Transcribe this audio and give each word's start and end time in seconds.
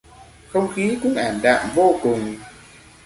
Không 0.51 0.73
khí 0.75 0.97
cũng 1.03 1.15
ảm 1.15 1.39
đạm 1.43 1.69
vô 1.75 1.99
cùng 2.03 2.35